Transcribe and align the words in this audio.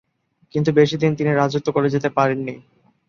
কিন্তু 0.55 0.69
বেশিদিন 0.71 1.11
তিনি 1.15 1.31
রাজত্ব 1.33 1.67
করে 1.71 1.87
যেতে 1.89 2.09
পারেননি। 2.17 2.55